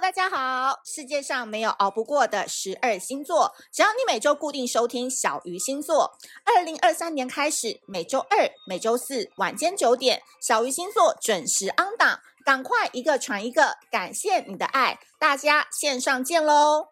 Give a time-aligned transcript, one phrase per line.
[0.00, 0.82] 大家好！
[0.84, 6.18] 世界上没有熬不过的十二星座，只要你每周固定收听小鱼星座。
[6.44, 16.88] 二零二三年开始，每周二、每周四晚间九点，小鱼星座准时 on 档，赶快一个传一个，感谢你的爱，大家线上见喽！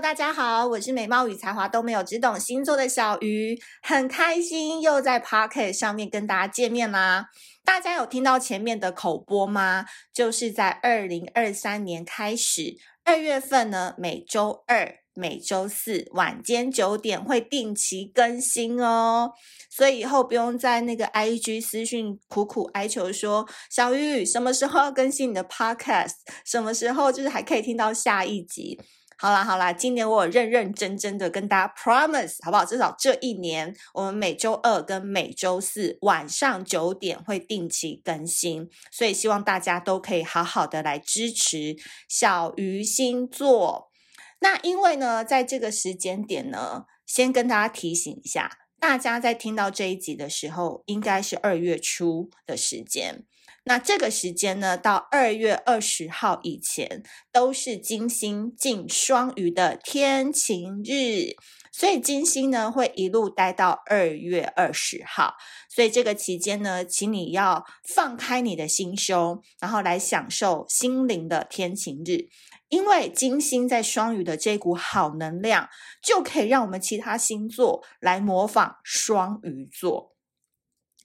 [0.00, 7.26] 大家好，我是美貌与才华都没有，只懂星座的小鱼，很开心又在 Podcast 上面跟大家见面啦。
[7.64, 9.86] 大家有听到前面的口播吗？
[10.14, 19.32] 就是在二零二三年开始，二月份呢，每周二、每周四晚间九点会定期更新哦。
[19.68, 26.12] 所以以后不用在那个 IG 私讯苦苦哀求说，小鱼什么时候要更新你的 Podcast？
[26.44, 28.80] 什么时候就是还可以听到下一集？
[29.20, 32.64] 好啦好啦，今年我有认认真真的跟大家 promise 好不好？
[32.64, 41.74] 至少这一年，我们每周二跟每周四晚上九点会定期更新，所以希望大家都可以好好的来支持
[42.08, 43.90] 小鱼星座。
[44.38, 53.24] 那因为呢，在这个时间点呢，先跟大家提醒一下，大家在听到这一集的时候，应该是二月初的时间。
[53.68, 61.36] 那这个时间呢，到二月二十号以前都是金星进双鱼的天晴日，
[61.70, 65.34] 所以金星呢会一路待到二月二十号。
[65.68, 72.30] 所以这个期间呢，请你要放开你的心胸，然后来享受心灵的天晴日，
[72.70, 75.68] 因为金星在双鱼的这股好能量，
[76.02, 80.14] 就可以让我们其他星座来模仿双鱼座。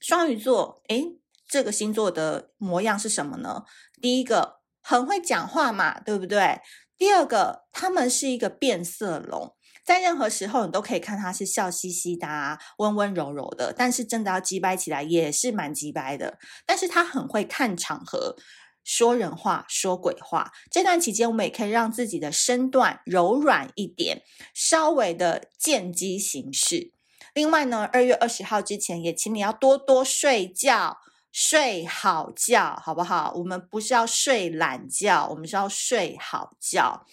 [0.00, 1.18] 双鱼座，诶
[1.54, 3.62] 这个星座的模样是什么呢？
[4.02, 6.60] 第一个很会讲话嘛，对不对？
[6.98, 13.72] 第二个，他们是一个变色龙，在任何时候你都可以看他是笑嘻嘻的啊，温温柔柔的。
[13.72, 16.40] 但是真的要机掰起来也是蛮机掰的。
[16.66, 18.34] 但是他很会看场合，
[18.82, 20.50] 说人话，说鬼话。
[20.72, 24.22] 这段期间我们也可以让自己的身段柔软一点，
[24.52, 26.92] 稍微的见机行事。
[27.32, 30.98] 另外呢，二月二十号之前也请你要多多睡觉。
[31.34, 33.32] 睡好觉，好不好？
[33.34, 37.04] 我们不是要睡懒觉，我们是要睡好觉，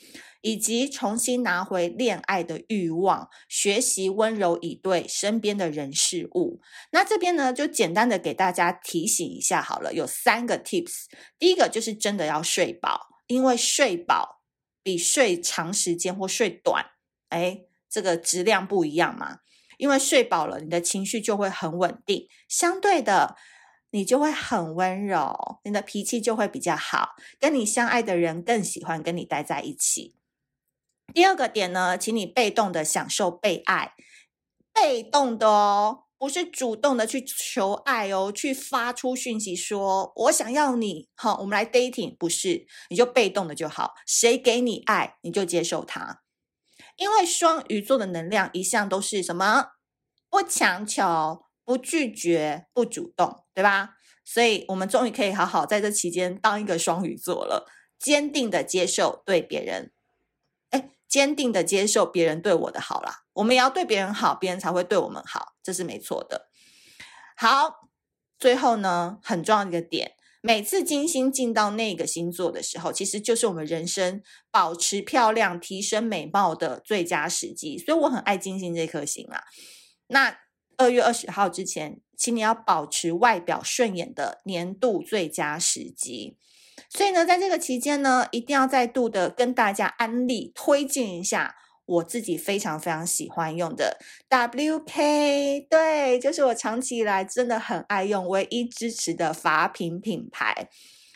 [0.41, 6.61] 以及重新拿回恋爱的欲望，学习温柔以对身边的人事物。
[6.91, 11.05] 那这边呢，就简单的给大家提醒一下好了，有三个 tips。
[11.39, 14.43] 第一个就是真的要睡饱，因为睡饱
[14.83, 16.91] 比睡长时间或睡短，
[17.29, 19.39] 哎，这个质量不一样嘛。
[19.79, 23.35] 因为睡饱了，你的情绪就会很稳定，相对的。
[23.91, 30.15] 你就会很温柔，你的脾气就会比较好，跟你相爱的人更喜欢跟你待在一起。
[31.13, 33.93] 第二个点呢，请你被动的享受被爱，
[34.73, 46.21] 被动的哦，不是主动的去求爱哦，去发出讯息说我想要你，好，我们来 dating，不是，你就被动的就好，谁给你爱你就接受他，
[46.95, 49.71] 因为双鱼座的能量一向都是什么？
[50.29, 51.45] 不强求。
[51.63, 53.95] 不拒绝，不主动，对吧？
[54.23, 57.67] 所以，我们终于可以好好在这期间当一个双鱼座了，
[57.99, 59.91] 坚定的接受对别人，
[60.69, 63.23] 哎，坚定的接受别人对我的好啦。
[63.33, 66.49] 我们也要对别人好，别人才会对我们好，这是没错的。
[67.35, 67.89] 好，
[68.37, 77.77] 最后呢，很重要的一个点，每次金星进到那个星座的时候，其实就是我们人生保持漂亮、提升美貌的最佳时机。
[77.77, 79.43] 所以，我很爱金星这颗星啊。
[80.07, 80.37] 那。
[80.77, 86.37] 二月二十号之前，请你要保持外表顺眼的年度最佳时机。
[86.89, 91.55] 所以呢，在这个期间呢，一定要再度的跟大家安利推荐一下
[91.85, 93.97] 我自己非常非常喜欢用的
[94.29, 100.69] WK，对，就是我长期以来真的很爱用、唯一支持的法品品牌。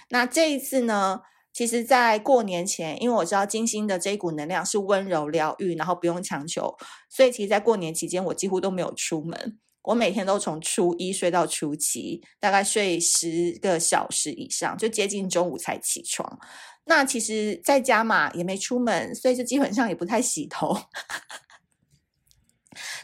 [0.10, 1.22] 那这一次呢，
[1.56, 6.76] 其实，在过年前，因为我知道金星的这一股能量是温柔疗愈，然后不用强求，
[7.10, 9.58] 所以其实，在过年期间，我几乎都没有出门。
[9.84, 16.38] 我每天都从初一睡到初七，大概睡十个小时以上，就接近中午才起床。
[16.84, 20.76] 那其实在家嘛，也没出门，所以就基本上也不太洗头。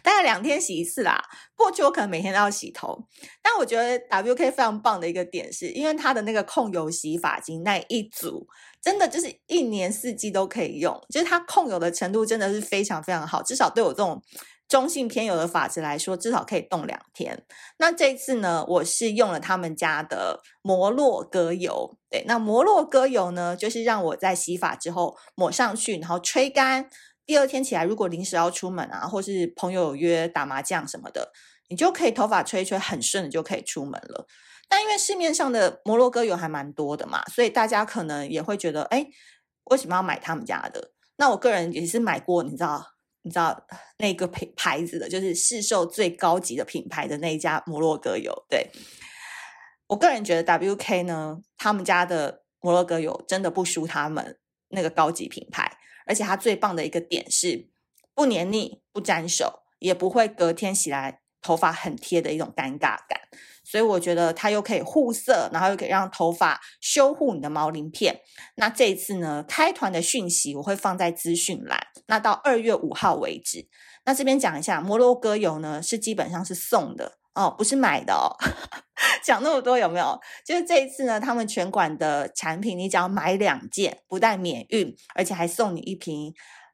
[0.04, 1.24] 大概两天洗一次啦。
[1.56, 3.08] 过去我可能每天都要洗头，
[3.42, 8.48] 但我觉得 WK 非常棒的一个点是，因为它的那个控油洗发精那一组，
[8.82, 14.24] 真的就是一年四季都可以用，就是它控油的程度真的是非常非常好，至少对我这种
[14.68, 17.46] 中性偏油的发质来说，至少可以冻两天。
[17.78, 26.90] 那这次呢，我是用了他们家的摩洛哥油，对，那摩洛哥油呢，就是让我在洗发之后抹上去，然后吹干。
[27.32, 31.32] 第二天起来，如果临时要出门啊，或是朋友约打麻将什么的，
[31.70, 34.28] 你就可以头发吹一吹，很顺的就可以出门了。
[34.68, 39.08] 但因为市面上的摩洛哥油还蛮多的嘛，所以大家可能也会觉得，哎，
[39.70, 40.92] 为什么要买他们家的？
[41.16, 42.86] 那我个人也是买过，你知道，
[43.22, 43.66] 你知道
[44.00, 48.46] 那个品牌子的，就是市售最高级的品牌的那一家摩洛哥油。
[48.50, 48.70] 对，
[49.88, 54.38] 我个人觉得 WK 呢，他们家的摩洛哥油真的不输他们
[54.72, 57.70] 那个高级品牌，而且它最棒的一个点是
[58.14, 63.20] 不黏腻、不沾手，也不会隔天洗来头发很贴的一种尴尬感。
[63.64, 68.20] 所以我觉得它又可以护色，然后又可以让头发修护你的毛鳞片。
[68.56, 71.80] 那这一次呢，开团的讯息我会放在资讯栏。
[72.08, 73.70] 那到二月五号为止。
[74.04, 78.36] 那这边讲一下，摩洛哥油呢是基本上是送的哦，不是买的哦。
[79.24, 80.20] 讲那么多有没有？
[80.46, 86.34] 就是这一次呢，他们全馆的产品，你只要买两件，不但免运，而且还送你一瓶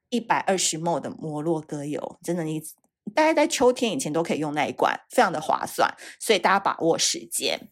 [0.09, 2.61] 一百二十 ml 的摩洛哥油，真的你。
[3.15, 5.89] 大概在秋天以前都可以用那一罐，非常的划算，
[6.19, 7.69] 所以大家把握时间。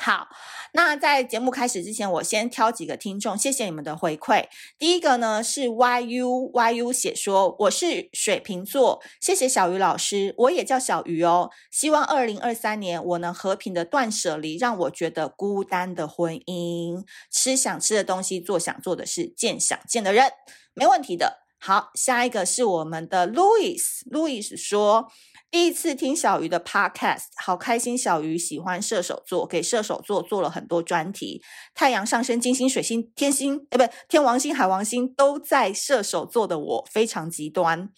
[0.00, 0.28] 好，
[0.74, 4.46] 那在节目开始之前，我先挑几个听众，谢谢你们的回馈。
[4.78, 11.50] 第一个呢是 YU YU 写说，我是水瓶座，谢谢小鱼老师，我也叫小鱼哦。
[11.72, 20.30] 希望二零二三年我能和平的断舍离，让我觉得孤单的婚姻，吃想吃的东西，做想做的事，见想见的人，
[20.74, 21.48] 没问题的。
[21.60, 25.10] 好，下一个是我们的 Louis，Louis 说，
[25.50, 27.96] 第一次听小鱼的 Podcast，好开心。
[27.96, 31.42] 小鱼喜欢射手座，给射手座做了很多专题。
[31.74, 37.90] 太阳上升、金星、水星、天星，哎，不，天王星、海王星都在射手座的我非常极端。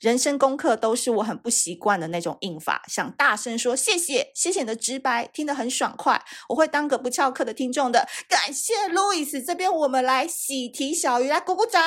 [0.00, 6.22] 人生功课都是我很不习惯的那种印法，想大声说谢谢，谢谢你的直白，听得很爽快。
[6.50, 8.06] 我会当个不翘课的听众的。
[8.28, 11.82] 感谢 Louis，这边我们来喜提小鱼，来鼓鼓掌。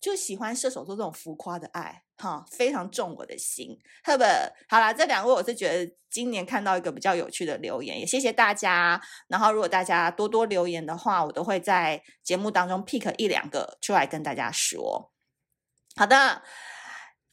[0.00, 3.78] 就喜欢射手座这种浮夸的爱，哈，非常中我的心。
[4.04, 4.28] 赫本
[4.68, 9.00] 好啦，这两位我是觉得今年看到一个比较有趣的留言，也谢谢大家。
[9.28, 15.12] 然后如果大家多多留言的话，我都会在节目当中 pick 一两个出来跟大家说。
[15.96, 16.42] 好的，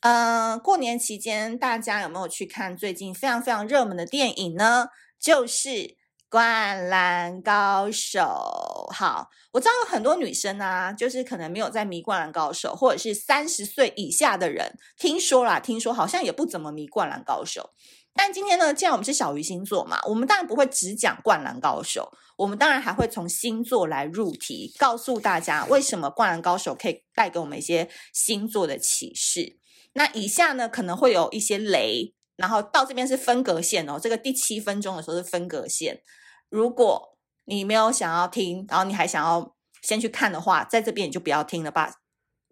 [0.01, 4.87] 嗯、呃，过年期间大家有没有去看最近非常非常热门的电影呢？
[5.19, 5.97] 就是。
[6.29, 17.69] 灌篮高手，好，我知道有很多女生啊，就是可能没有在迷灌篮高手，或者是三十岁以下的人，听说啦，听说好像也不怎么迷灌篮高手。
[18.17, 29.59] 但今天呢，既然我们是小鱼星座嘛，我们当然不会只讲灌篮高手，我们当然还会从星座来入题，告诉大家为什么灌篮高手可以带给我们一些星座的启示。
[29.93, 36.01] 那以下呢，可能会有一些雷，然后到这边是分隔线哦，这个第七分钟的时候是分隔线。
[36.49, 41.93] 如果你没有想要听，然后你还想要先去看的话，在这边你就不要听了，把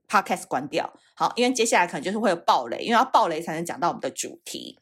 [0.08, 0.94] podcast 关掉。
[1.16, 4.80] 好，因为接下来可能就是会有暴雷，因为要暴雷才能讲到我们的主题。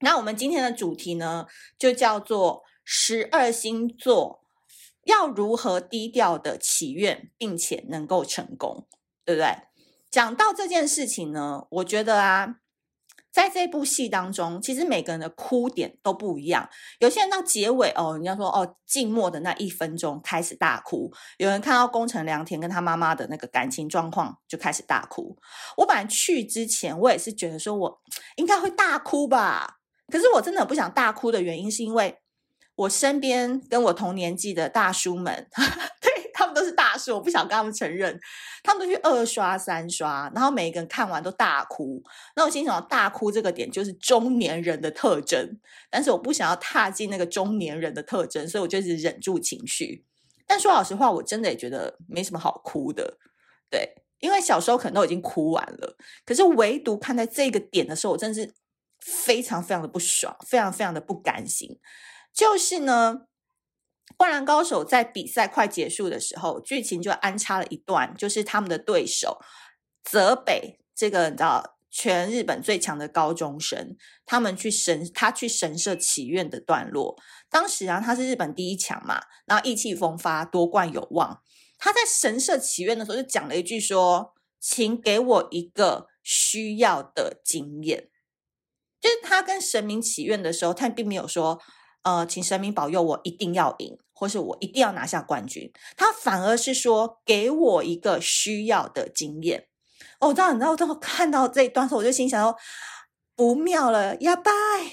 [0.00, 1.46] 那我们今天的主题呢，
[1.78, 4.44] 就叫做十二星座
[5.04, 8.86] 要如何低调的祈愿，并且能够成功，
[9.24, 9.56] 对不对？
[10.10, 12.56] 讲到这件事情呢，我觉得啊。
[13.34, 16.70] 在这部戏当中，其实每个人的哭点都不一样。
[17.00, 25.36] 有些人到结尾哦，人家说哦，静默的那一分钟开始大哭；有人看到宫城良田跟他妈妈的那个感情状况就开始大哭。
[25.78, 28.00] 我本来去之前，我也是觉得说我
[28.36, 29.78] 应该会大哭吧。
[30.12, 32.18] 可是我真的不想大哭的原因，是因为
[32.76, 35.48] 我身边跟我同年纪的大叔们，
[36.34, 38.20] 他们都是大叔，我不想跟他们承认。
[38.62, 42.02] 他们都去二刷三刷，然后每一个人看完都大哭。
[42.34, 50.04] 那我心想，大哭这个点就是中年人的特征，但是我不想要踏进那个中年人的特征，所以我就是忍住情绪。
[50.46, 53.18] 但说老实话，我真的也觉得没什么好哭的，
[53.70, 58.52] 对，因为小时候可能都已经哭完了，可是唯独看在这个点的时候，我真的是
[59.00, 61.78] 非常非常的不爽，非常非常的不甘心。
[62.32, 63.26] 就是呢。
[64.16, 69.40] 灌篮高手在比赛快结束的时候，剧情就安插了一段，就是他们的对手
[70.04, 77.16] 泽北这个你知道全日本最强的高中生，他们去神他去神社祈愿的段落。
[77.50, 81.42] 当时啊，他是日本第一强嘛，然后意气风发，夺冠有望。
[81.78, 88.10] 他在神社祈愿的时候就讲了一句说：“请给我一个需要的经验。”
[89.02, 91.60] 就是他跟神明祈愿的时候，他并没有说。
[92.04, 95.72] 呃，请神明保佑我一定要赢，或是我一定要拿下冠军。
[95.96, 99.66] 他反而是说，给我一个需要的经验。
[100.20, 102.56] 哦，我知道，你知道，当我看到这一段时，我就心想说，
[103.34, 104.52] 不妙了，呀拜，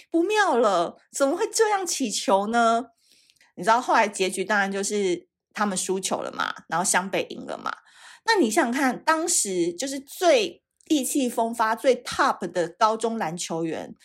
[0.10, 2.86] 不妙了，怎么会这样祈求呢？
[3.56, 7.72] 你知道，后来结局当然就是他们输球了嘛，然后湘北赢了嘛。
[8.26, 13.96] 那你想想看，当时就是最意气风发、最 top 的高中篮球员，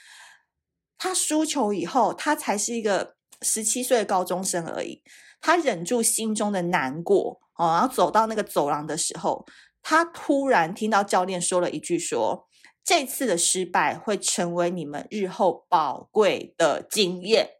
[0.98, 5.02] 他输球以后，他才是一个十七岁的高中生而已。
[5.40, 9.46] 他忍住心中的难过，哦，然后走到那个走廊的时候，
[9.82, 12.48] 他突然听到教练说了一句说
[12.82, 17.50] ：“这次的失败会成为你们日后宝贵的经验。”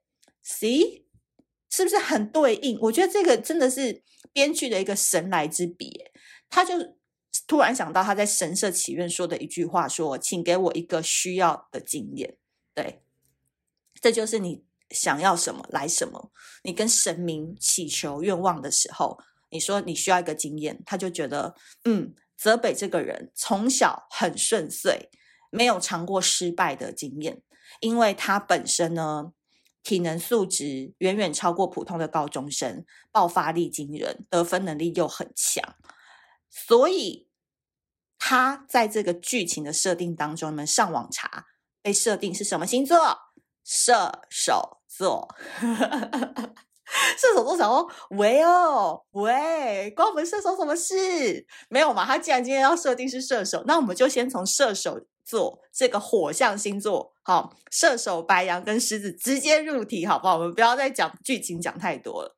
[0.43, 1.05] See，
[1.71, 2.79] 是不是很对应？
[2.81, 4.03] 我觉得这个真的是
[4.33, 6.05] 编剧的一个神来之笔。
[6.49, 6.75] 他就
[7.47, 12.37] 突然想到他在神社祈愿说的一句话：“说，请给我一个需要的经验。”
[12.75, 13.03] 对，
[14.07, 14.65] 这就是你。
[14.91, 16.31] 想要什么来什么，
[16.63, 19.19] 你跟神明祈求愿望的时候，
[19.51, 25.11] 你说你需要一个经验，他就觉得，嗯，泽北这个人从小很顺遂，
[25.51, 27.43] 没有尝过失败的经验，
[27.81, 29.33] 因为他本身呢，
[29.83, 35.75] 体能素质远远超过普通的高中生，爆发力惊人，得分能力又很强，
[36.49, 37.27] 所以
[38.21, 41.47] 他在这个剧情的设定当中，你们上网查，
[41.83, 43.26] 被设定是什么星座？
[43.69, 45.29] 射手座，
[47.19, 51.45] 射手座想说，喂哦，喂，关我们射手什么事？
[51.69, 52.05] 没有嘛？
[52.05, 60.37] 他既然今天要设定是射手，那我们就先从射手座这个火象星座，好，射手、白羊跟狮子直接入题，好不好？
[60.37, 62.37] 我们不要再讲剧情讲太多了。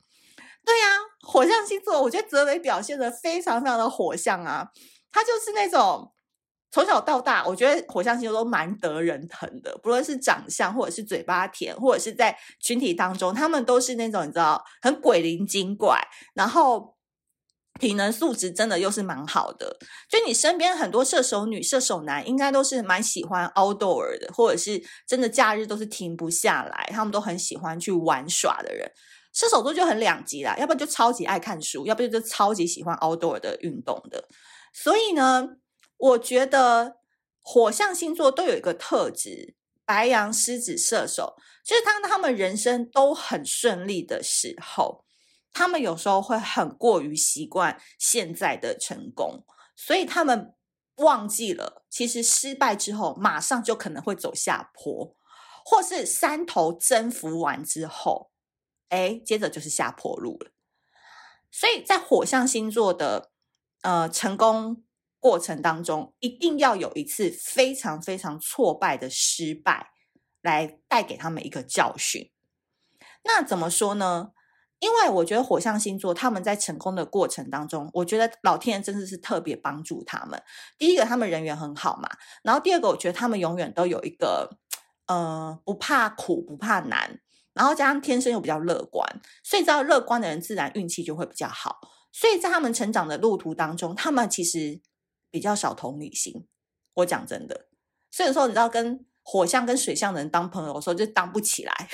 [0.64, 0.86] 对呀、
[1.20, 4.68] 火象星座，我觉得泽北表现得非常非常的火象啊，
[5.12, 6.10] 他就是那种。
[6.70, 15.98] 从小到大，我觉得火象星座都蛮得人疼的，不论是长相，或者是嘴巴甜，或者是在群体当中，他们都是那种你知道很鬼灵精怪，
[16.34, 16.94] 然后
[17.80, 19.78] 体能素质真的又是蛮好的。
[20.10, 28.86] 就你身边很多射手女、射手男，应该都是蛮喜欢 outdoor 的，或者是真的假日都是停不下来，他们都很喜欢去玩耍的人。
[29.32, 34.22] 射手座就很两极啦，要不然就超级爱看书，要不然就超级喜欢 outdoor 的运动的。
[34.74, 35.48] 所以呢。
[35.98, 36.98] 我觉得
[37.40, 45.04] 火象星座都有一个特质，白羊、狮子、射手，就是当他们人生都很顺利的时候，
[45.52, 50.54] 他们有时候会很过于习惯现在的成功，所以他们
[50.98, 55.16] 忘记了，其实失败之后马上就可能会走下坡，
[55.64, 58.30] 或是山头征服完之后，
[58.90, 60.52] 哎，接着就是下坡路了。
[61.50, 63.32] 所以在火象星座的
[63.82, 64.84] 呃成功。
[65.20, 69.90] 过程当中，一定要有一次非常非常挫败的失败，
[70.42, 72.30] 来带给他们一个教训。
[73.24, 74.30] 那怎么说呢？
[74.78, 80.40] 因为我觉得火象星座他们在成功的过程当中，我觉得老天爷真的是特别帮助他们。
[80.78, 82.08] 第一个，他们人缘很好嘛，
[82.44, 84.56] 然后第二个，我觉得他们永远都有一个，
[85.08, 87.18] 呃，不怕苦不怕难，
[87.54, 89.04] 然后加上天生又比较乐观，
[89.42, 91.80] 所以知道乐观的人自然运气就会比较好。
[92.12, 94.80] 所以在他们成长的路途当中，他们其实。
[95.30, 96.46] 比较少同理心，
[96.94, 97.66] 我讲真的，
[98.10, 101.88] 所以说你知道跟火象跟水象的人当朋友的时候就当不起来，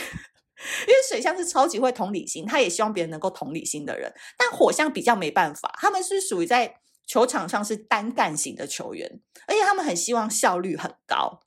[0.86, 11.40] 因为水象是超级会同理心，他也希望别人能够同理心的人，但火象比较没办法，他们是属于在球场上是单干型的球员，而且他们很希望效率很高，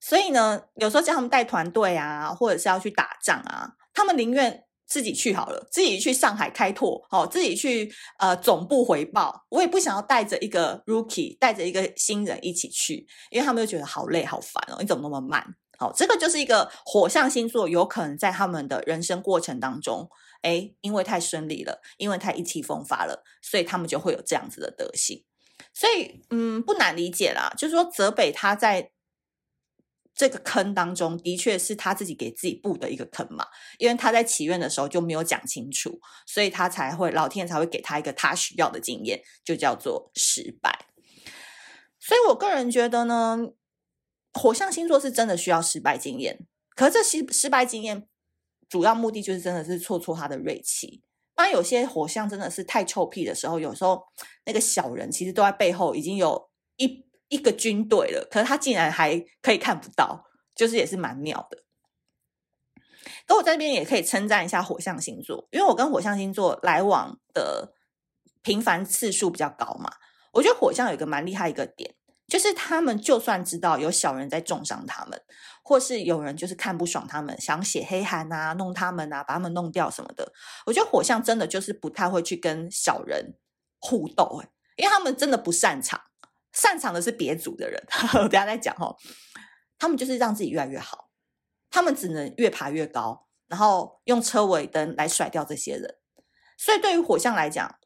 [0.00, 4.63] 所以呢，有时候叫他们带团队啊，或者是要去打仗啊，他们宁愿。
[4.86, 9.44] 自己去好了，自己去上海开拓，好，自己去呃总部回报。
[9.48, 14.76] 我也不想要带着一个 rookie，带着一个新人一起去，因为他们就觉得好累好烦哦。
[14.80, 15.44] 你怎么那么慢？
[15.78, 20.08] 好，这个就是一个火象星座有可能在他们的人生过程当中，
[20.42, 25.24] 哎，因为太顺利了，因为太意气风发了，所以他们就会有这样子的德性。
[25.72, 28.90] 所以，嗯，不难理解啦，就是说泽北他在。
[30.14, 33.44] 这个坑当中的确是他自己给自己布的一个坑嘛，
[33.78, 40.86] 因为他在祈愿的时候就没有讲清楚，所以他才会老天才会给他一个他需要的经验，就叫做失败。
[41.98, 43.38] 所以我个人觉得呢，
[44.32, 48.06] 火象星座是真的需要失败经验，可是这失失败经验
[48.68, 51.02] 主要目的就是真的是挫挫他的锐气。
[51.34, 54.04] 当有些火象真的是太臭屁的时候，有时候
[54.46, 57.04] 那个小人其实都在背后已经有一。
[57.34, 60.24] 一个军队了，可是他竟然还可以看不到，
[60.54, 61.58] 就是也是蛮妙的。
[63.26, 67.74] 那我在这边也可以称赞一下火象星座，因为我跟火象星座来往的
[68.42, 69.90] 频繁次数比较高嘛。
[70.32, 71.92] 我觉得火象有一个蛮厉害一个点，
[72.28, 75.20] 就是他们就算知道有小人在重伤他们，
[75.64, 80.32] 或是有人就是看不爽他们，想写黑函啊，弄他们啊，把他们弄掉什么的。
[80.66, 83.34] 我觉得火象真的就是不太会去跟小人
[83.80, 86.00] 互斗，欸，因为他们真的不擅长。
[86.54, 88.96] 擅长的是别组的人，呵呵，等下再讲哦。
[89.78, 91.10] 他们就是让自己越来越好，
[91.68, 95.98] 他们只能越爬越高，然后用车尾灯来甩掉这些人。
[96.56, 97.78] 所以对于火象来讲，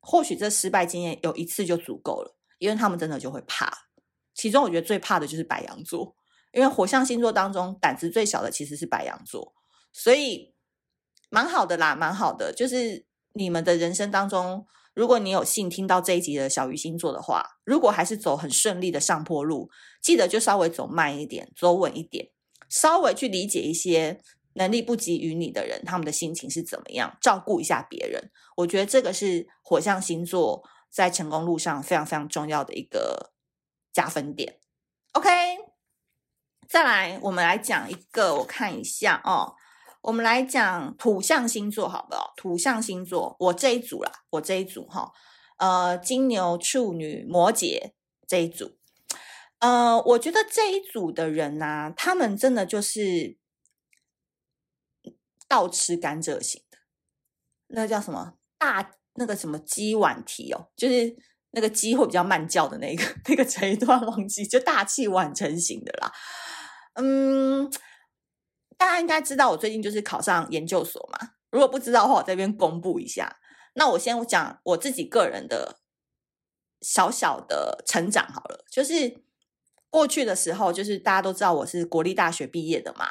[0.00, 3.72] 或许这失败经验有一次就足够了，因为他们真的就会怕。
[4.34, 6.16] 其中我觉得最怕的就是白羊座，
[6.52, 9.54] 因为火象星座当中胆子最小的其实是白羊座，
[9.92, 10.54] 所以
[11.28, 12.52] 蛮好的啦，蛮好的。
[12.52, 19.70] 就是你们的人生当中，如果你有幸听到这一集的小鱼星座的话，如果还是走很顺利的上坡路，
[20.02, 22.30] 记得就稍微走慢一点，走稳一点，
[22.68, 24.20] 稍微去理解一些。
[24.54, 27.16] 能力不及于你的人，他们的心情是怎么样？
[27.20, 33.32] 照顾一下别人，我觉得这个是火象星座在成功路上非常非常重要的一个
[33.92, 34.58] 加分点。
[35.12, 35.30] OK，
[36.68, 39.54] 再来，我们来讲一个，我看一下哦，
[40.02, 42.32] 我们来讲土象星座，好不好？
[42.36, 45.12] 土象星座，我这一组啦，我这一组哈、
[45.58, 47.92] 呃，金牛、处女、摩羯
[48.26, 48.78] 这一组，
[49.58, 53.38] 呃，我觉得这一组的人呢、他们真的就是。
[55.50, 56.78] 倒吃甘蔗型的，
[57.66, 61.12] 那叫什么大那个什么鸡碗提哦，就是
[61.50, 66.12] 那个鸡会比较慢叫的那个 那个这一段忘记，就大器晚成型的啦。
[66.94, 67.68] 嗯，
[68.80, 71.32] 大家应该知道我最近就是考上研究所嘛。
[71.50, 73.38] 如果不知道的话，我这边公布一下。
[73.74, 75.80] 那我先讲我自己个人的
[76.80, 79.22] 小小的成长好了，就是
[79.90, 83.06] 过去的时候，就是大家都知道我是国立大学毕业的嘛，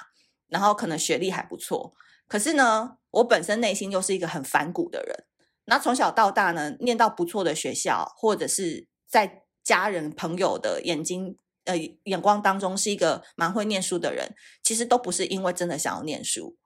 [0.48, 1.94] 然后可能学历还不错。
[2.28, 5.26] 可是呢，我本身内心又是一个很反骨的人。
[5.66, 11.38] 那从小到大呢，念到不错的学校，或者是在家人朋友的眼睛
[11.70, 16.58] 呃眼光当中是一个蛮会念书的人，其实都不是因为真的想要念书，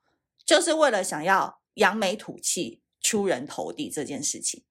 [0.46, 4.64] 就是为了想要扬眉吐气、出人头地这件事情。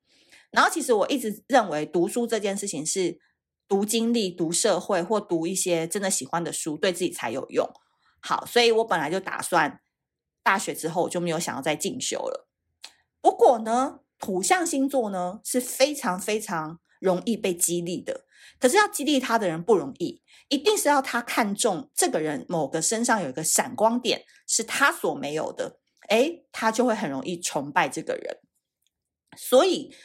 [0.50, 3.18] 然后，其实我一直认为读书这件事情是
[3.68, 7.68] 读经历、读社会或读一些真的喜欢的书，对自己才有用。
[8.20, 9.80] 好，所以我本来就打算。
[10.44, 12.48] 大学之后我就没有想要再进修了。
[13.20, 18.26] 不过呢，土象星座呢是非常非常容易被激励的。
[18.58, 20.21] 可是要激励他的人不容易，
[20.52, 25.78] 一定是要他看中这个人某个身上有一个闪光点是他所没有的，
[26.10, 28.36] 诶，他就会很容易崇拜这个人。
[29.34, 29.96] 所以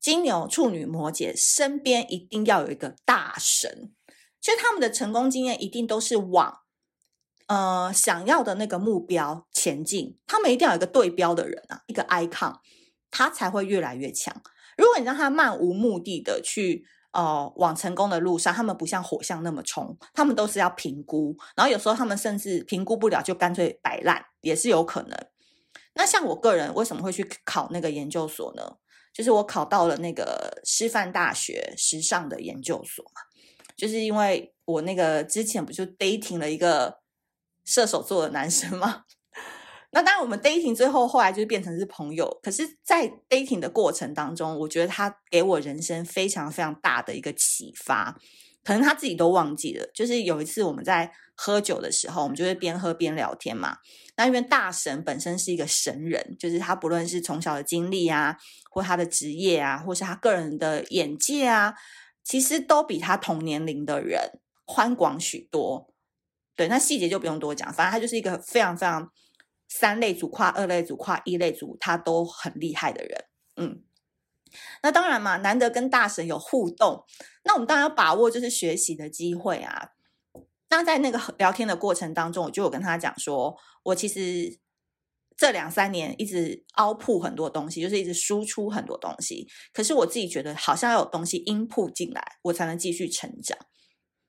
[0.00, 3.92] 金牛、处女、摩羯身边一定要有一个大神，
[4.40, 6.60] 就他们的成功经验一定都是往。
[7.46, 12.56] 呃，想要的那个目标前进，他们一定要有一个对标的人啊，一个 icon，
[13.10, 14.34] 他才会越来越强。
[14.78, 25.16] 如果你让他漫无目的的去呃往成功的路上，他们不像火象那么冲，他们都是要评估，然后有时候他们甚至评估不了，就干脆摆烂，也是有可能。
[25.94, 28.76] 那像我个人为什么会去考那个研究所呢？
[29.14, 33.22] 就是我考到了那个师范大学时尚的研究所嘛，
[33.74, 37.02] 就是因为我那个之前不就 dating 了一个。
[37.66, 39.04] 射手座的男生吗？
[39.94, 42.28] 那当然，我们 dating 最后后来就是变成是朋友。
[42.42, 48.18] 可是，在 dating 的过程当中，我觉得他给我人生非常非常大的一个启发。
[48.64, 53.76] 可能他自己都忘记了，就是有一次我们在喝酒的时候，我们就会边喝边聊天嘛。
[54.16, 58.36] 那因为大神本身是一个神人，就是他不论是从小的经历啊，
[58.70, 61.74] 或他的职业啊，或是他个人的眼界啊，
[62.24, 65.94] 其实都比他同年龄的人宽广许多。
[66.56, 69.10] 对，那细节就不用多讲，反正他就是一个非常非常
[69.76, 73.24] 三类组、跨二类组、跨一类组，他都很厉害的人。
[73.56, 73.82] 嗯，
[74.84, 77.04] 那当然嘛，难得跟大神有互动，
[77.42, 79.90] 那我们当然要把握就是学习的机会啊。
[80.70, 84.60] 那在那个聊天的过程当中，我就有跟他讲说，我其实
[85.36, 93.58] 这两三年一直凹铺很多东西，就是一直输出很多东西，可是我自己觉得好像要有东西 input 进来，我才能继续成长。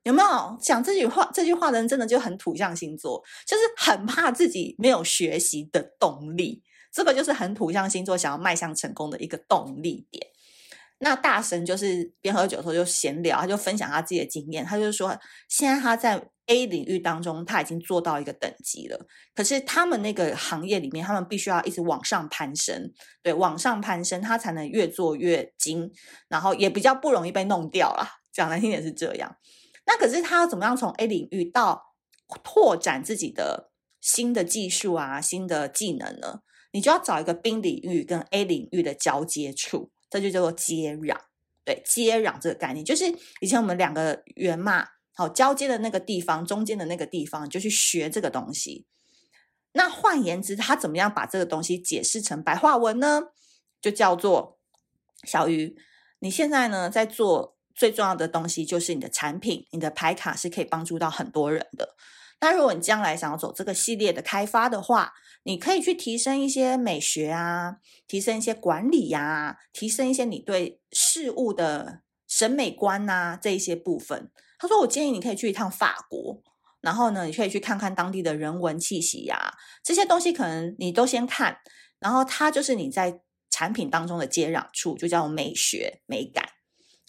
[0.06, 1.28] 有没有讲这句话？
[1.34, 6.62] 这句话的人真的就很土象星座，就是很怕自己没有学习的动力。
[6.94, 10.28] 这个就是很土象星座想要迈向成功的一个动力点。
[11.00, 14.64] 那大神就是边喝酒的时候就闲聊，他就分享他自己的经验。
[14.64, 15.18] 他就说，
[15.50, 19.08] 现在他在 A 领域当中，他已经做到一个等级了。
[19.34, 25.92] 可是他们那个行业里面，他们必须要一直往上攀升，对，往上攀升，他才能越做越精，
[26.30, 28.08] 然后也比较不容易被弄掉啦。
[28.32, 29.36] 讲难听点是这样。
[29.88, 31.96] 那可是他要怎么样从 A 领域到
[32.44, 33.72] 拓展自己的
[34.02, 36.42] 新的技术啊、新的技能呢？
[36.72, 41.18] 你就要找一个 B 领域跟 A 领域的交接处，这就叫做接壤。
[41.64, 43.06] 对，接壤这个概念，就是
[43.42, 48.86] 以前我们两个圆嘛，好交接的那个地方，中间的那个地方，就去学这个东西。
[49.74, 53.22] 那换言之，他怎么样把这个东西解释成白话文呢？
[53.80, 54.60] 就叫做
[55.24, 55.76] 小鱼，
[56.20, 57.55] 你现在呢在做。
[57.76, 61.96] 最重要的东西就是你的产品，你的牌卡是可以帮助到很多人的。
[62.42, 74.32] 那如果你将来想要走这个系列的开发的话，你可以去提升一些美学啊，提升一些管理呀、啊，提升一些你对事物的审美观呐、啊、这一些部分。
[74.58, 76.42] 他说：“我建议你可以去一趟法国，
[76.82, 81.58] 然后呢，你可以去看看当地的人文气息呀、啊，这些东西可能你都先看，
[82.00, 86.46] 然后它就是你在产品当中的接壤处，就叫美学美感。”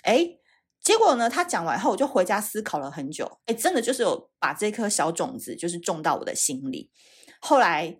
[0.02, 0.38] 哎，
[0.86, 3.40] 结果呢，他讲完后，我就回家思考了很久。
[3.46, 6.92] 哎，真的就是有把这颗小种子就是种到我的心里。
[7.40, 7.98] 后来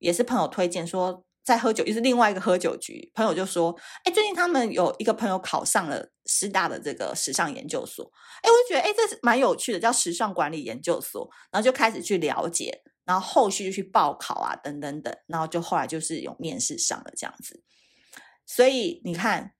[0.00, 1.24] 也是朋友推荐说。
[1.44, 3.12] 在喝酒，又是另外一个喝酒局。
[3.14, 8.10] 朋友就说：“哎，最近他们有一个朋友考上了师大的这个时尚研究所。
[8.40, 11.28] 哎，我就觉得哎，这是蛮有趣的，叫时尚管理研究所。
[11.52, 15.14] 然后就开始去了解，然后后续就去报考啊，等等等。
[15.26, 17.62] 然后就后来就是有面试上了这样子。
[18.46, 19.52] 所以你看，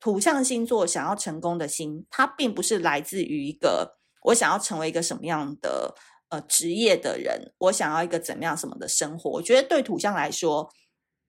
[0.00, 5.94] 土象星座想要成功的心，它并不是来自于一个我想要成为一个什么样的
[6.28, 9.30] 呃职业的人，我想要一个怎么样什么的生活。
[9.30, 10.70] 我觉得对土象来说。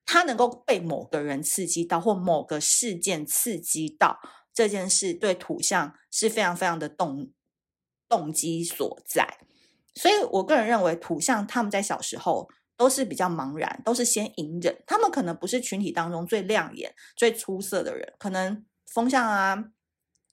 [0.09, 4.17] 他能够被某个人刺激到，或某个事件刺激到，
[4.53, 7.33] 这件事对土象是非常非常的动
[8.07, 9.37] 动机所在。
[9.95, 12.47] 所以我个人认为，土象他们在小时候
[12.77, 14.81] 都是比较茫然，都是先隐忍。
[14.85, 19.57] 他们可能不是群体当中最亮眼、最出色的人，可能风象啊、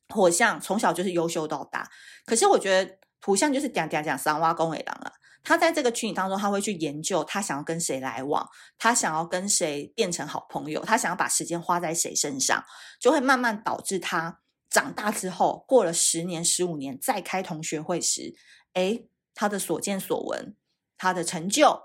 [0.08, 1.90] 火象从小就是优秀到大。
[2.26, 5.12] 可是我觉得土象就是讲讲讲三挖公尾狼啊。
[5.46, 12.64] 他在这个群体当中，他会去研究他想要跟谁来往，他想要跟谁变成好朋友，他想要把时间花在谁身上，
[12.98, 18.34] 就会慢慢导致他长大之后，过了十年、十五年再开同学会时，
[18.72, 20.56] 诶，他的所见所闻，
[20.96, 21.83] 他的成就，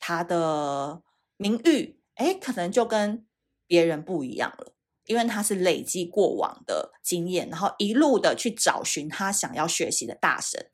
[0.00, 1.02] 他的
[1.36, 3.24] 名誉，诶，可能就跟
[3.66, 4.72] 别人不一样了，
[5.04, 10.68] 因为他是累积过往的经验，然后一路的去找寻他想要学习的大神。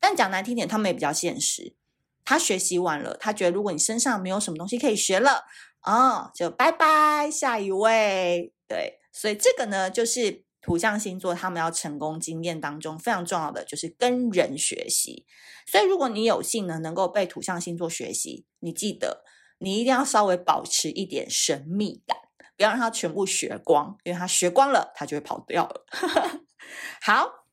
[0.00, 1.76] 但讲难听点，他们也比较现实。
[2.24, 5.44] 他学习完了，他觉得如果你身上没有什么东西可以学了，
[5.82, 8.52] 哦，就拜拜，下一位。
[8.66, 15.26] 对，所以这个呢，就是土象星座他们要成功经验当中非常重要的，就是跟人学习。
[15.66, 19.22] 所以如果你有幸呢，能够被土象星座学习，你记得
[19.58, 22.16] 你一定要稍微保持一点神秘感，
[22.56, 25.84] 不要让他全部学光，因为他学光了，他就会跑掉了。
[27.02, 27.44] 好。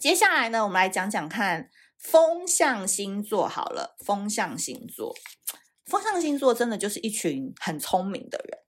[0.00, 3.48] 接下来呢，我们来讲讲看风象星座。
[3.48, 5.12] 好了，风象星座，
[5.84, 8.60] 风象星座真的就是一群很聪明的人。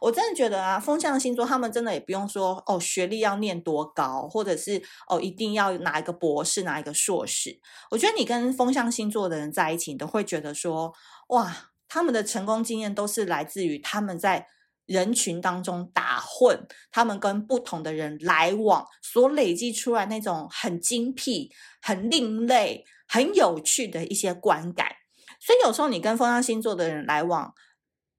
[0.00, 7.58] 我真的觉得啊，风象星座他们真的也不用说哦，学历要念多高，或者是哦，一定要拿一个博士，拿一个硕士。
[7.90, 10.92] 我觉得你跟风象星座的人在一起，你都会觉得说，
[11.28, 14.46] 哇，他们的成功经验都是来自于他们在。
[14.86, 21.50] 人群当中打混，他们跟不同的人来往，所累积出来那种很精辟、
[21.82, 24.86] 很另类、很有趣的一些观感。
[25.40, 27.52] 所以有时候你跟风象星座的人来往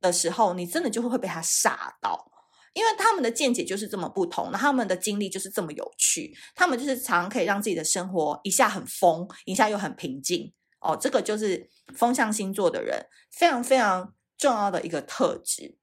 [0.01, 2.31] 的时候，你真的就会被他吓到，
[2.73, 10.53] 因为他们的见解就是这么不同，那他们的经历就是这么有趣，他们就是常常可以让自己的生活一下很疯，一下又很平静。
[10.79, 15.77] 哦，这个就是风象星座的人非常非常重要的一个特质。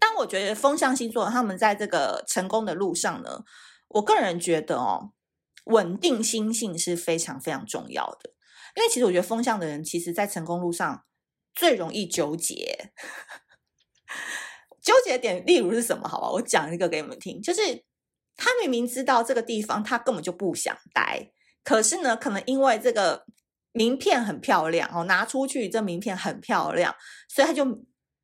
[0.00, 3.44] 但我觉得风象星座他们在这个成功的路上呢，
[3.88, 5.12] 我个人觉得哦，
[5.64, 8.30] 稳定心性是非常非常重要的。
[8.76, 11.04] 因为其实我觉得风象的人，其实在成功路上
[11.58, 12.92] 最容易纠结。
[14.80, 16.08] 纠结点，例如是什么？
[16.08, 17.84] 好吧，我讲一个给你们听，就是
[18.36, 21.32] 他明明知道这个地方他根本就不想待，
[21.64, 23.26] 可是呢，可能因为这个
[23.72, 26.94] 名片很漂亮哦，拿出去这名片很漂亮，
[27.28, 27.64] 所以他就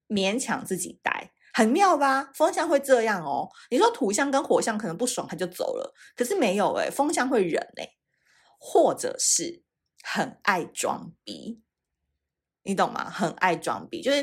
[0.08, 1.32] 勉强自己待。
[1.52, 2.30] 很妙吧？
[2.34, 3.48] 风象会这样哦。
[3.70, 5.92] 你说土象跟火象可能不爽，他就走了。
[6.16, 7.90] 可是没有诶，风象会忍诶，
[8.58, 9.62] 或者是
[10.02, 11.62] 很爱装逼，
[12.64, 13.08] 你懂吗？
[13.08, 14.22] 很爱装逼，就是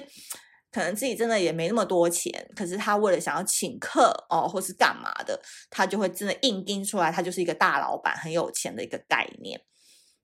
[0.71, 9.61] 可能自己真的也没那么多钱，可是他为了想要请客哦，或是干嘛的，他就会真的硬盯出来，他就是一个大老板，很有钱的一个概念。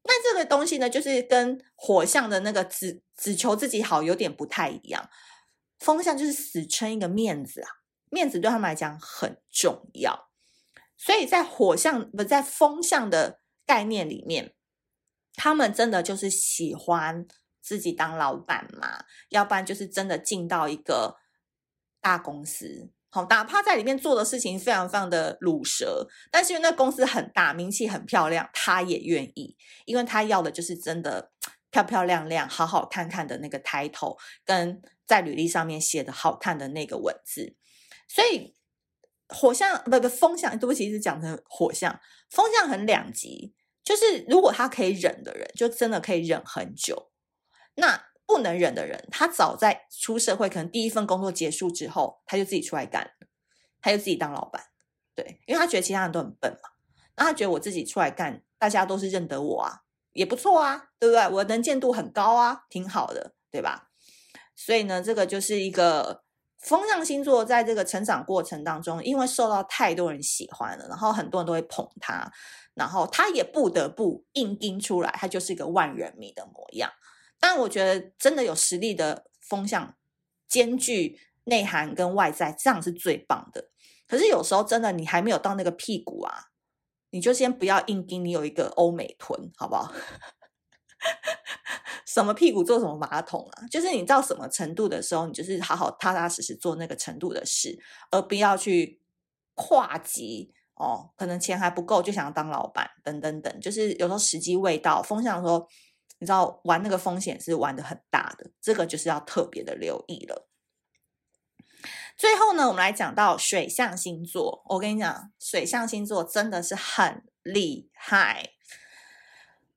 [0.03, 5.09] 那这个东西呢，就是跟火象的那个只只求自己好有点不太一样。
[5.79, 7.67] 风象就是死撑一个面子啊，
[8.09, 10.29] 面子对他们来讲很重要，
[10.97, 14.55] 所以在火象不在风象的概念里面，
[15.35, 17.27] 他们真的就是喜欢
[17.61, 21.17] 自己当老板嘛，要不然就是真的进到一个
[22.01, 31.31] 大公司，好，哪怕在里面做的事情非常非常的鲁蛇，但是因为那公司很大，名气很漂亮，他也愿意，因为他要的就是真的
[31.71, 34.81] 漂漂亮亮、好好看看的那个 title 跟。
[35.07, 37.55] 在履历上面写的好看的那个文字，
[38.09, 38.57] 所以
[39.29, 41.97] 火象不不风象，对不起，一直讲成火象。
[42.29, 43.53] 风象很两极，
[43.85, 47.09] 就是如果他可以忍的人，就真的可以忍很久。
[47.79, 53.11] 那不能忍的人，他早在出社会，可能第一份工作结束之后，他就自己出来干，
[53.81, 54.61] 他就自己当老板。
[55.15, 56.69] 对，因为他觉得其他人都很笨嘛，
[57.15, 61.27] 那他觉得我自己出来干，大家都是认得我啊，也不错啊，对不对？
[61.29, 63.89] 我能见度很高啊，挺好的，对吧？
[64.55, 66.23] 所以呢，这个就是一个
[66.57, 72.31] 风象星座在这个成长过程当中，因为受到太多人喜欢了，然后很多人都会捧他，
[72.73, 76.91] 然后他也不得不硬撑出来，他就是一个万人迷的模样。
[77.39, 79.95] 但我觉得真的有实力的风向，
[80.47, 83.69] 兼具内涵跟外在，这样是最棒的。
[84.07, 86.45] 可是有时候真的，你还没有到那个屁股啊，
[87.09, 89.93] 你就先不要硬盯，你有一个欧美臀，好不好？
[92.05, 93.67] 什么屁股坐什么马桶啊？
[93.67, 97.77] 就是你到什么程度的时候，你就是好好踏踏实实做那个程度的事，
[98.09, 98.99] 而不要去
[99.53, 101.11] 跨级哦。
[101.15, 103.59] 可能钱还不够，就想要当老板，等等等。
[103.59, 105.67] 就是有时候时机未到，风向的时候，
[106.19, 110.47] 你知道玩那个风险是玩得很大的，这个就是要特别的留意了。
[112.17, 114.63] 最后呢，我们来讲到水象星座。
[114.69, 118.53] 我跟你讲，水象星座真的是很厉害。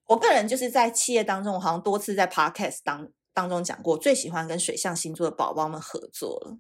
[0.07, 6.59] 我个人就是在企业当中，我好像多次在 podcast 当当中讲过，最喜欢跟水象星座的宝宝们合作了。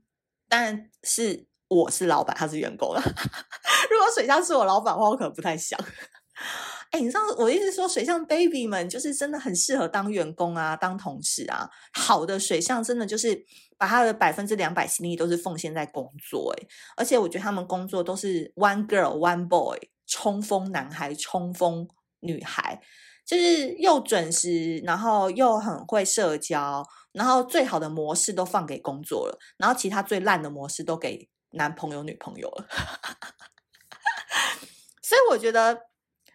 [0.48, 3.00] 当然是我是老板，他是员工了。
[3.90, 5.80] 如果水象是我老板的话，我可能不太想。
[6.90, 11.70] 哎，你知道我意思说，水象 baby 们就是真的很适合当员工啊，当同事啊。
[11.92, 13.44] 好的水象真的就是
[13.78, 21.86] 把他的百分之两百心力都是奉献在工作，哎，而且我觉得他们工作都是 one girl one boy，冲锋男孩，冲锋
[22.18, 22.80] 女孩，
[23.24, 32.66] 就是又准时，然后又很会社交，然后最好的模式都放给工作了，然后其他最烂的模式都给男朋友女朋友了。
[35.00, 35.89] 所以我觉得。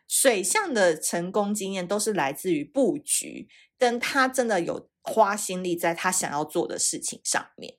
[0.08, 7.76] 水象的成功经验都是来自于布局，跟他真的有花心力在他想要做的事情上面。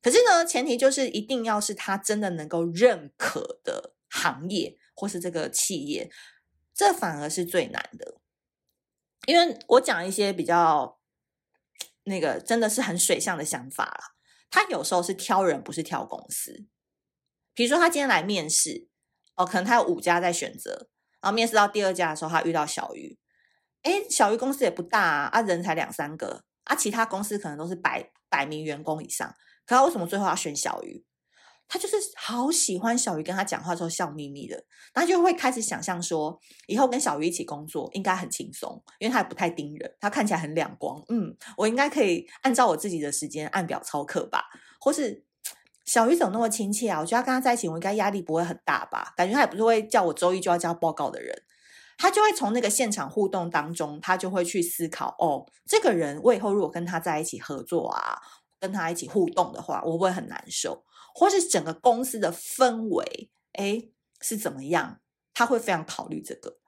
[0.00, 6.10] 可是呢，前提就是一定要是他真的能够认可的行业或是这个企业，
[6.74, 8.20] 这反而是最难的。
[9.26, 11.00] 因为我讲一些比较
[12.04, 14.14] 那个真的是很水象的想法啦，
[14.50, 16.66] 他有时候是挑人，不是挑公司。
[17.54, 18.88] 比如说他今天来面试，
[19.34, 20.88] 哦，可能他有五家在选择。
[21.20, 23.18] 然后面试到第二家的时候，他遇到小鱼，
[23.82, 29.28] 诶，小鱼公司也不大啊，啊人才两三个，啊其他公司可能都是百百名员工以上，
[29.66, 31.04] 可他为什么最后要选小鱼？
[31.66, 44.44] 他就是好喜欢小鱼，跟他讲话的时候笑眯眯的，他就会开始想象说，以后跟小鱼一起工作应该很轻松，因为他也不太盯人，他看起来很两光，嗯，我应该可以按照我自己的时间按表操课吧，
[44.80, 45.27] 或是。
[45.88, 47.00] 小鱼怎么那么亲切啊？
[47.00, 49.14] 我觉得他跟他在一起，我应该压力不会很大吧？
[49.16, 51.42] 感觉他也不是会叫我周一就要交报告的人，
[51.96, 58.18] 他就会从那个现场互动当中，他就会去思考：哦，这个人我以后如果跟他在一起合作啊，
[58.60, 60.84] 跟他一起互动的话，我会不会很难受？
[61.14, 65.00] 或是整个公司的氛围，诶，是怎么样？
[65.32, 66.58] 他会非常考虑这个。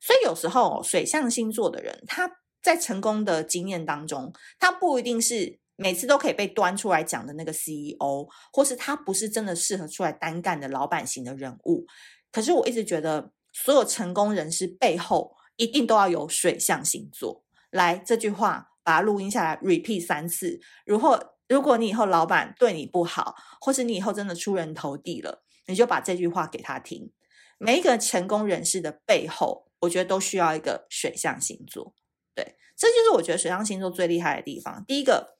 [0.00, 2.30] 所以有时候水象星座的人，他
[2.62, 5.58] 在成功的经验当中，他不一定是。
[5.80, 11.86] 每次都可以被端出来讲的那个 CEO，或是他不是真的适合出来单干的老板型的人物。
[12.32, 17.44] 可是我一直觉得，所有成功人士背后一定都要有水象星座。
[17.70, 20.60] 来，这句话把它录音下来，repeat 三次。
[20.84, 27.12] 如果如果你以后老板对你不好，或是你以后真的出人头地了，你就把这句话给他听。
[27.56, 31.94] 每一个成功人士的背后，我觉得都需要一个水象星座。
[32.34, 34.84] 对，这就是我觉得水象星座最厉害的地方。
[34.84, 35.37] 第一个。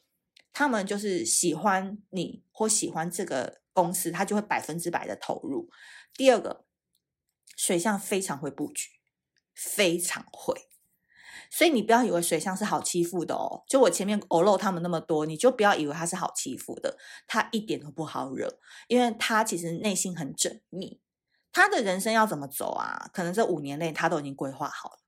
[0.58, 5.70] 他们就是喜欢你或喜欢这个公司，他就会百分之百的投入。
[6.14, 6.64] 第二个，
[7.56, 8.88] 水象非常会布局，
[9.54, 10.52] 非常会，
[11.48, 13.62] 所以你不要以为水象是好欺负的哦。
[13.68, 21.00] 就我前面偶露他们那么多，你就不要以为他是好欺负的，他一点都不好惹，因为他其实内心很缜密。
[21.52, 23.08] 他的人生要怎么走啊？
[23.12, 24.98] 可能这五年内他都已经规划好了，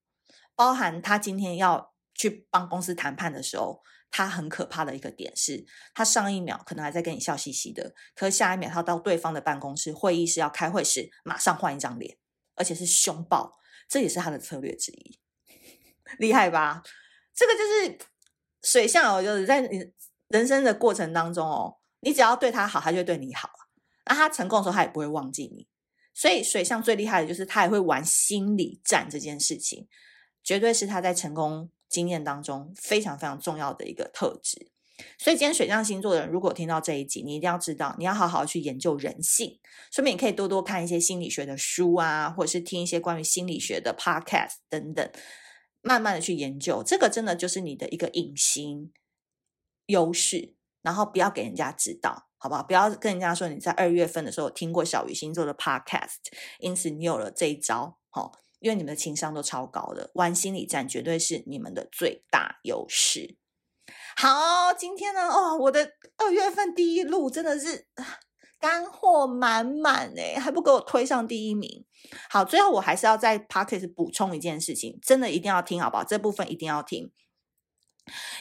[0.55, 3.83] 包含他今天要去帮公司谈判的时候。
[4.11, 12.19] 他很可怕的一个点是，他上一秒可能还在跟你笑嘻嘻的，可是下一秒他到对方的办公室会议室要开会时，马上换一张脸，
[12.57, 13.57] 而且是凶暴，
[13.89, 15.21] 这也是他的策略之一，
[16.19, 16.83] 厉害吧？
[17.35, 17.99] 这个就是
[18.63, 19.93] 水象哦，就是在你
[20.29, 23.51] 人生的过程当中哦，你只要对他好，他就会对你好。
[24.07, 25.69] 那他成功的时候，他也不会忘记你。
[26.13, 29.89] 所以水象最厉害的就是他也会玩心理战这件事情，
[30.43, 31.71] 绝对是他在成功。
[31.91, 34.71] 经验当中非常非常重要的一个特质，
[35.19, 39.59] 所以今天水象星座的人，如果听到这一集，你一定要知道，你要好好去研究人性，
[39.91, 45.11] 顺便你可以多多看一些心理学的书啊，或者是听一些关于心理学的 podcast 等等，
[45.83, 48.93] 慢慢的去研究，这个真的就是你的一个隐形
[49.87, 52.63] 优势，然后不要给人家知道，好不好？
[52.63, 56.19] 不要跟人家说你在二月份的时候听过小鱼星座的 podcast，
[56.61, 63.37] 因此你有了这一招，哦，因为你们的情商都超高的，玩心理战绝对是你们的最大优势。
[64.17, 67.89] 好，今天呢，哦，我的二月份第一路真的是
[68.59, 71.85] 干货满满诶，还不给我推上第一名。
[72.29, 76.05] 好，最后我还是要在 podcast 补充一件事情，真的一定要听，好不好？
[76.05, 77.11] 这部分一定要听，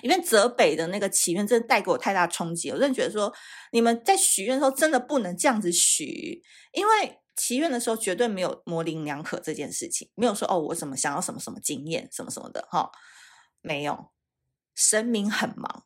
[0.02, 3.34] 因为泽北的那个祈愿真的带给我太大冲击，我真的觉得说，
[3.72, 6.42] 你们在许愿的时候真的不能这样子许，
[6.74, 12.92] 因为祈愿的时候绝对没有模棱两可这件事情，没有说哦，我怎么想要什么什么经验，什么什么的，哈，
[13.62, 14.12] 没有。
[14.76, 15.86] 神明很忙，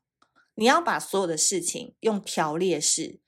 [0.55, 3.21] 你要把所有的事情用条列式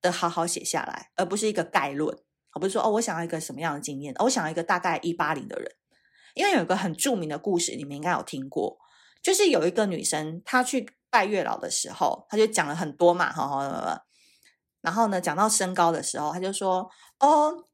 [0.00, 2.18] 的好好写下来，而不是一个概论。
[2.52, 4.12] 而不是说哦，我想要一个什么样的经验？
[4.18, 5.72] 我想要一个大概一八零的人，
[6.34, 8.76] 因为有一个很著名的故事，你们应该有听过，
[9.22, 14.06] 就是有一个女生她去拜月老的时候，她就讲了很多嘛，哈哈。
[14.82, 16.88] 然后呢，讲到身高的时候，他就说
[17.18, 17.64] 哦，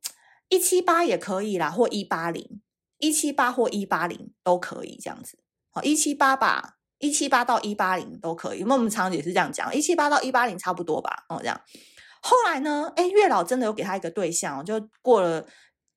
[0.48, 2.60] 一七八也可以啦，或一八零，
[2.98, 5.38] 一七八或一八零都可以这样子。
[5.70, 6.74] 好，一七八吧。
[6.98, 11.60] 一七八到一八零都可以，因为我们常常也是这样讲，一七八到一八零差不多吧，哦，这样。
[12.22, 15.46] 后来呢，哎，月老真的有给他一个对象，就过了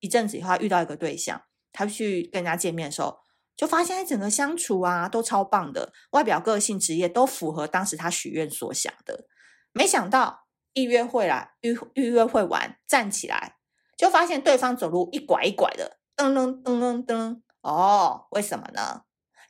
[0.01, 1.41] 一阵子以后，他遇到一个对象，
[1.71, 3.17] 他去跟人家见面的时候，
[3.55, 9.23] 就发现整个相处啊都超棒的，外表、个性、职业都符合当时他许愿所想的。
[9.71, 13.57] 没想到一约会啦，预预约会完站起来，
[13.97, 19.03] 就发现对方走路一拐一拐的，噔噔噔噔噔，哦，为什么呢？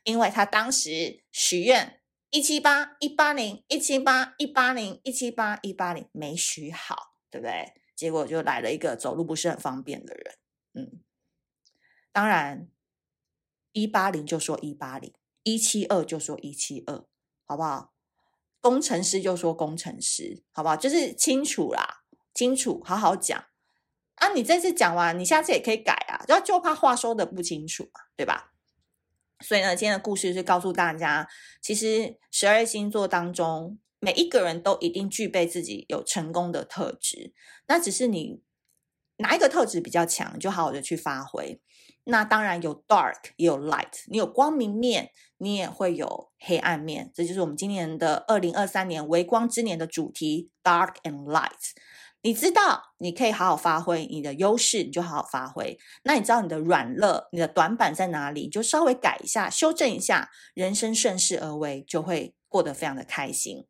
[0.04, 7.74] 因为他当时许愿一七八一八零一七八一八零一七八一八零没许好，对不对？
[7.94, 10.34] 结果就来了一个走路不是很方便的人。
[10.72, 11.02] 嗯，
[12.12, 12.68] 当然
[13.72, 17.04] 一八零就说一八零，一七二就说一七二，
[17.44, 17.89] 好不好？
[18.60, 20.76] 工程师就说工程师，好不好？
[20.76, 22.02] 就是清楚啦，
[22.34, 23.44] 清楚，好好讲
[24.16, 24.28] 啊！
[24.34, 28.52] 你这次讲完，你下次也可以改啊，就就怕话说的不清楚嘛，对吧？
[29.40, 31.26] 所以呢，今天的故事是告诉大家，
[31.62, 37.32] 其实十二星座当中，每一个人都一定具备自己有成功的特质。
[37.66, 38.42] 那只是你
[39.16, 41.58] 哪一个特质比较强，就好好的去发挥。
[42.10, 47.10] 那当然有 dark 也有 light，你有光明面，你也会有黑暗面。
[47.14, 51.72] 这就是我们今年的二零二三年微光之年的主题：dark and light。
[52.22, 55.78] 你知道，你可以好好发挥你的优势，你就好好发挥。
[56.02, 63.66] 那你知道你的软肋、你的短板在哪里，你就稍微改一下、修正一下，人生顺势而为，就会过得非常的开心。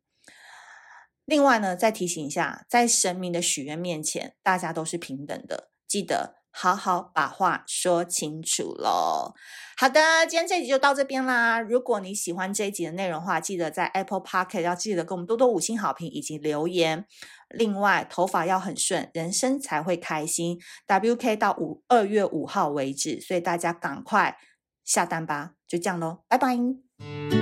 [1.23, 9.33] 另外呢，再提醒一下，在神明的许愿面前，大家都是平等的，记得好好把话说清楚喽。
[9.77, 11.59] 好的，今天这集就到这边啦。
[11.59, 17.05] 如果你喜欢这一集的内容的话，记得在 Apple Podcast 要记得给我们多多五星好评以及留言。
[17.49, 20.59] 另外，头发要很顺，人生才会开心。
[20.87, 24.37] WK 到五二月五号为止，所以大家赶快
[24.85, 27.40] 下单吧，就这样喽，拜拜。